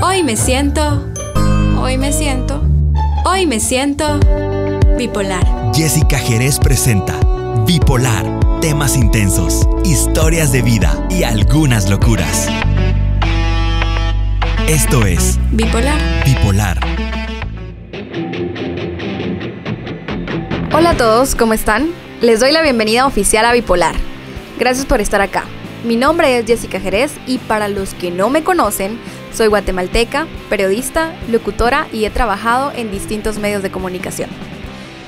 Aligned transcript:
Hoy 0.00 0.22
me 0.22 0.36
siento, 0.36 1.04
hoy 1.76 1.98
me 1.98 2.12
siento, 2.12 2.62
hoy 3.24 3.46
me 3.46 3.58
siento 3.58 4.20
bipolar. 4.96 5.44
Jessica 5.74 6.18
Jerez 6.18 6.60
presenta 6.60 7.18
Bipolar, 7.66 8.24
temas 8.60 8.96
intensos, 8.96 9.68
historias 9.84 10.52
de 10.52 10.62
vida 10.62 11.04
y 11.10 11.24
algunas 11.24 11.90
locuras. 11.90 12.48
Esto 14.68 15.04
es 15.04 15.36
Bipolar. 15.50 16.00
Bipolar. 16.24 16.78
Hola 20.72 20.90
a 20.90 20.96
todos, 20.96 21.34
¿cómo 21.34 21.54
están? 21.54 21.88
Les 22.20 22.38
doy 22.38 22.52
la 22.52 22.62
bienvenida 22.62 23.04
oficial 23.04 23.44
a 23.44 23.52
Bipolar. 23.52 23.96
Gracias 24.60 24.86
por 24.86 25.00
estar 25.00 25.20
acá. 25.20 25.44
Mi 25.84 25.96
nombre 25.96 26.38
es 26.38 26.46
Jessica 26.46 26.78
Jerez 26.78 27.12
y 27.26 27.38
para 27.38 27.68
los 27.68 27.94
que 27.94 28.10
no 28.10 28.30
me 28.30 28.42
conocen, 28.44 28.98
soy 29.38 29.46
guatemalteca, 29.46 30.26
periodista, 30.50 31.14
locutora 31.30 31.86
y 31.92 32.04
he 32.04 32.10
trabajado 32.10 32.72
en 32.74 32.90
distintos 32.90 33.38
medios 33.38 33.62
de 33.62 33.70
comunicación. 33.70 34.28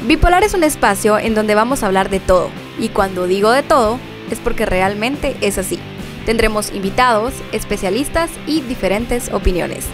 Bipolar 0.07 0.45
es 0.45 0.55
un 0.55 0.63
espacio 0.63 1.19
en 1.19 1.35
donde 1.35 1.57
vamos 1.57 1.83
a 1.83 1.87
hablar 1.87 2.11
de 2.11 2.21
todo, 2.21 2.49
y 2.79 2.91
cuando 2.91 3.27
digo 3.27 3.51
de 3.51 3.65
todo, 3.65 3.99
es 4.31 4.39
porque 4.39 4.67
realmente 4.67 5.37
es 5.41 5.59
así. 5.59 5.81
Tendremos 6.27 6.73
invitados, 6.73 7.35
especialistas 7.51 8.31
y 8.47 8.61
diferentes 8.61 9.33
opiniones. 9.33 9.85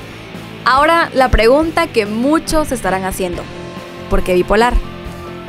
Ahora, 0.67 1.09
la 1.15 1.31
pregunta 1.31 1.87
que 1.87 2.05
muchos 2.05 2.73
estarán 2.73 3.05
haciendo, 3.05 3.43
¿por 4.11 4.23
qué 4.23 4.35
bipolar? 4.35 4.75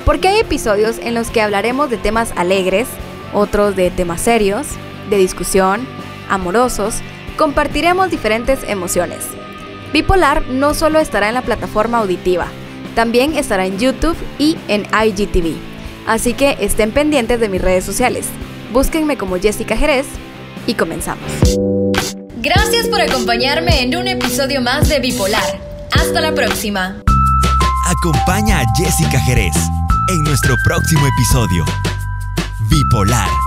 Porque 0.06 0.30
hay 0.30 0.40
episodios 0.40 0.98
en 1.00 1.14
los 1.14 1.30
que 1.30 1.42
hablaremos 1.42 1.90
de 1.90 1.98
temas 1.98 2.32
alegres, 2.38 2.88
otros 3.34 3.76
de 3.76 3.92
temas 3.92 4.22
serios, 4.22 4.66
de 5.10 5.18
discusión, 5.18 5.86
amorosos, 6.30 7.02
compartiremos 7.38 8.10
diferentes 8.12 8.60
emociones. 8.68 9.20
Bipolar 9.94 10.48
no 10.48 10.74
solo 10.74 11.00
estará 11.00 11.30
en 11.30 11.36
la 11.36 11.42
plataforma 11.42 12.00
auditiva, 12.00 12.48
también 12.96 13.36
estará 13.36 13.66
en 13.66 13.80
YouTube 13.80 14.18
y 14.38 14.58
en 14.68 14.86
IGTV. 14.86 15.56
Así 16.08 16.34
que 16.34 16.58
estén 16.60 16.92
pendientes 16.92 17.40
de 17.40 17.50
mis 17.50 17.62
redes 17.62 17.86
sociales. 17.86 18.28
Búsquenme 18.74 19.18
como 19.18 19.38
Jessica 19.38 19.78
Jerez 19.78 20.08
y 20.66 20.74
comenzamos. 20.74 21.32
Gracias 22.38 22.88
por 22.88 23.02
acompañarme 23.02 23.82
en 23.82 23.96
un 23.96 24.08
episodio 24.08 24.62
más 24.62 24.90
de 24.90 25.00
Bipolar. 25.00 25.60
Hasta 25.94 26.22
la 26.22 26.34
próxima. 26.34 27.02
Acompaña 27.88 28.62
a 28.62 28.66
Jessica 28.76 29.20
Jerez 29.22 29.56
en 30.10 30.24
nuestro 30.24 30.56
próximo 30.66 31.06
episodio. 31.08 31.66
Bipolar. 32.70 33.47